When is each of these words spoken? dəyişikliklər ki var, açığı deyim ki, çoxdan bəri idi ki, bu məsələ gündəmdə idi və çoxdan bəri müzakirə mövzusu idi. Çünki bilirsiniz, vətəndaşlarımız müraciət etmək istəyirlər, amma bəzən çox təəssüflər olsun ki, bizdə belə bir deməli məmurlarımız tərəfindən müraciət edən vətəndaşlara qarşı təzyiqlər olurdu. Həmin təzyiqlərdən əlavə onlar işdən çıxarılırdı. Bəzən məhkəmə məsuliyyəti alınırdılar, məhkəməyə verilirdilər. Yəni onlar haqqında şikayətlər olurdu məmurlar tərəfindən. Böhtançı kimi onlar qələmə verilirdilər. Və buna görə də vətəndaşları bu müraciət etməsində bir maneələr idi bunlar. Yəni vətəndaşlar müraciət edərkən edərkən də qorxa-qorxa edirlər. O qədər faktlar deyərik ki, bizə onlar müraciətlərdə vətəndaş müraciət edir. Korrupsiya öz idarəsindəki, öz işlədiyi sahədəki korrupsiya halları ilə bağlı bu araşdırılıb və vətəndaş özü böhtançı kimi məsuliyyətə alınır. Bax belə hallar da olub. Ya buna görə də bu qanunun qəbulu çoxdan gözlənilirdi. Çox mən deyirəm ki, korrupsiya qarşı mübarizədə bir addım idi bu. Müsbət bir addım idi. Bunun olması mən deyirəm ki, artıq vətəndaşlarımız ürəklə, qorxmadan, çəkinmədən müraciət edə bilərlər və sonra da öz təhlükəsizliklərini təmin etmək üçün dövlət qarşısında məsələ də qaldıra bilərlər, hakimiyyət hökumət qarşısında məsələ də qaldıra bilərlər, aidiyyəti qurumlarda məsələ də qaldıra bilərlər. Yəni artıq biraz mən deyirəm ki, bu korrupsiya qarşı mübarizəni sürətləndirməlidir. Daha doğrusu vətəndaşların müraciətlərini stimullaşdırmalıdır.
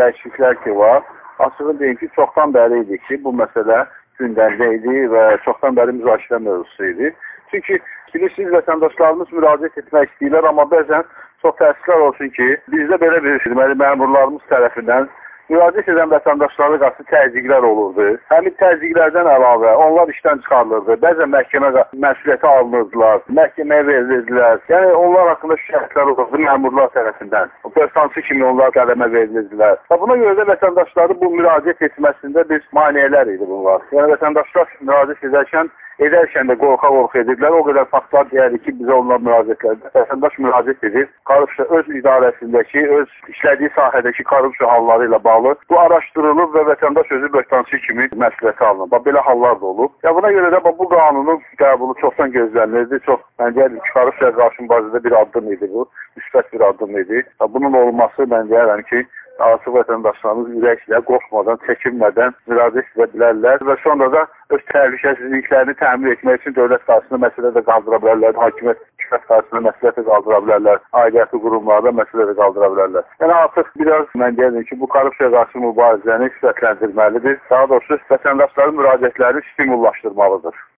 dəyişikliklər 0.00 0.60
ki 0.64 0.76
var, 0.76 1.02
açığı 1.46 1.78
deyim 1.80 1.96
ki, 2.02 2.08
çoxdan 2.16 2.54
bəri 2.56 2.82
idi 2.84 2.98
ki, 3.06 3.20
bu 3.24 3.32
məsələ 3.42 3.84
gündəmdə 4.20 4.68
idi 4.76 5.06
və 5.14 5.24
çoxdan 5.46 5.78
bəri 5.78 5.96
müzakirə 6.00 6.42
mövzusu 6.46 6.92
idi. 6.92 7.14
Çünki 7.50 7.80
bilirsiniz, 8.14 8.52
vətəndaşlarımız 8.56 9.32
müraciət 9.36 9.78
etmək 9.82 10.10
istəyirlər, 10.10 10.48
amma 10.50 10.66
bəzən 10.74 11.06
çox 11.42 11.56
təəssüflər 11.60 12.06
olsun 12.08 12.30
ki, 12.36 12.48
bizdə 12.74 12.98
belə 13.02 13.22
bir 13.24 13.42
deməli 13.46 13.78
məmurlarımız 13.82 14.44
tərəfindən 14.52 15.08
müraciət 15.50 15.88
edən 15.92 16.10
vətəndaşlara 16.14 16.78
qarşı 16.82 17.06
təzyiqlər 17.10 17.66
olurdu. 17.66 18.06
Həmin 18.30 18.54
təzyiqlərdən 18.62 19.30
əlavə 19.34 19.74
onlar 19.84 20.12
işdən 20.14 20.42
çıxarılırdı. 20.44 20.96
Bəzən 21.04 21.32
məhkəmə 21.34 21.70
məsuliyyəti 22.04 22.48
alınırdılar, 22.52 23.22
məhkəməyə 23.40 23.86
verilirdilər. 23.90 24.62
Yəni 24.72 24.94
onlar 25.02 25.32
haqqında 25.34 25.58
şikayətlər 25.64 26.12
olurdu 26.14 26.42
məmurlar 26.46 26.90
tərəfindən. 26.96 27.52
Böhtançı 27.76 28.24
kimi 28.28 28.46
onlar 28.52 28.74
qələmə 28.78 29.10
verilirdilər. 29.16 29.78
Və 29.90 30.00
buna 30.04 30.18
görə 30.22 30.38
də 30.40 30.48
vətəndaşları 30.54 31.18
bu 31.20 31.34
müraciət 31.36 31.86
etməsində 31.90 32.46
bir 32.50 32.66
maneələr 32.76 33.34
idi 33.34 33.46
bunlar. 33.52 33.84
Yəni 33.96 34.14
vətəndaşlar 34.14 34.74
müraciət 34.80 35.30
edərkən 35.30 35.72
edərkən 36.06 36.50
də 36.50 36.56
qorxa-qorxa 36.60 37.22
edirlər. 37.22 37.56
O 37.58 37.62
qədər 37.68 37.88
faktlar 37.92 38.28
deyərik 38.30 38.64
ki, 38.64 38.74
bizə 38.80 38.96
onlar 38.96 39.20
müraciətlərdə 39.26 39.92
vətəndaş 39.96 40.38
müraciət 40.44 40.86
edir. 40.88 41.08
Korrupsiya 41.30 41.66
öz 41.78 41.90
idarəsindəki, 42.00 42.84
öz 42.98 43.14
işlədiyi 43.34 43.72
sahədəki 43.76 44.26
korrupsiya 44.32 44.70
halları 44.72 45.08
ilə 45.10 45.20
bağlı 45.24 45.54
bu 45.70 45.80
araşdırılıb 45.84 46.56
və 46.56 46.66
vətəndaş 46.70 47.14
özü 47.18 47.32
böhtançı 47.36 47.82
kimi 47.86 48.08
məsuliyyətə 48.24 48.68
alınır. 48.70 48.90
Bax 48.94 49.06
belə 49.08 49.24
hallar 49.28 49.60
da 49.60 49.70
olub. 49.72 49.94
Ya 50.04 50.14
buna 50.16 50.32
görə 50.36 50.52
də 50.56 50.62
bu 50.64 50.88
qanunun 50.94 51.42
qəbulu 51.62 51.96
çoxdan 52.00 52.34
gözlənilirdi. 52.36 53.02
Çox 53.06 53.20
mən 53.42 53.56
deyirəm 53.56 53.78
ki, 53.78 53.94
korrupsiya 53.96 54.32
qarşı 54.40 54.66
mübarizədə 54.66 55.04
bir 55.04 55.18
addım 55.22 55.52
idi 55.52 55.70
bu. 55.74 55.88
Müsbət 56.18 56.52
bir 56.52 56.66
addım 56.68 56.98
idi. 57.04 57.24
Bunun 57.54 57.72
olması 57.84 58.28
mən 58.34 58.50
deyirəm 58.52 58.82
ki, 58.90 59.04
artıq 59.48 59.76
vətəndaşlarımız 59.78 60.52
ürəklə, 60.60 61.00
qorxmadan, 61.08 61.60
çəkinmədən 61.66 62.36
müraciət 62.50 62.92
edə 62.96 63.08
bilərlər 63.14 63.64
və 63.68 63.76
sonra 63.84 64.10
da 64.14 64.24
öz 64.54 64.62
təhlükəsizliklərini 64.72 65.74
təmin 65.80 66.14
etmək 66.14 66.40
üçün 66.40 66.56
dövlət 66.58 66.86
qarşısında 66.88 67.20
məsələ 67.26 67.52
də 67.56 67.64
qaldıra 67.68 68.00
bilərlər, 68.04 68.38
hakimiyyət 68.44 68.82
hökumət 69.10 69.26
qarşısında 69.30 69.62
məsələ 69.68 69.92
də 69.98 70.06
qaldıra 70.08 70.40
bilərlər, 70.46 70.82
aidiyyəti 71.02 71.42
qurumlarda 71.44 71.94
məsələ 72.00 72.26
də 72.30 72.36
qaldıra 72.40 72.72
bilərlər. 72.74 73.06
Yəni 73.22 73.36
artıq 73.38 73.70
biraz 73.82 74.18
mən 74.22 74.36
deyirəm 74.40 74.66
ki, 74.70 74.80
bu 74.80 74.90
korrupsiya 74.96 75.30
qarşı 75.36 75.64
mübarizəni 75.66 76.30
sürətləndirməlidir. 76.38 77.38
Daha 77.50 77.68
doğrusu 77.74 78.00
vətəndaşların 78.10 78.76
müraciətlərini 78.80 79.46
stimullaşdırmalıdır. 79.52 80.66